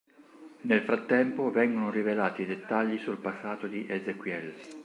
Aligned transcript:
Nel 0.61 0.81
frattempo 0.81 1.51
vengono 1.51 1.91
rivelati 1.91 2.43
dettagli 2.43 2.97
sul 3.03 3.19
passato 3.19 3.67
di 3.67 3.85
Ezequiel. 3.87 4.55